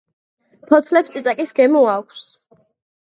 [0.71, 2.25] ფოთლებს წიწაკის გემო აქვს.